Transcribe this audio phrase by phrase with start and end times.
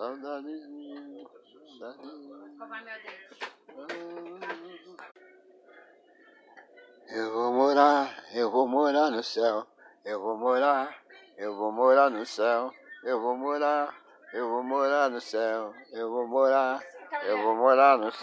[0.00, 1.28] Saudades minhas.
[7.10, 9.66] Eu vou morar, eu vou morar no céu.
[10.02, 11.02] Eu vou morar,
[11.36, 12.72] eu vou morar no céu.
[13.04, 13.94] Eu vou morar,
[14.32, 15.74] eu vou morar no céu.
[15.92, 16.82] Eu vou morar,
[17.24, 18.20] eu vou morar no céu.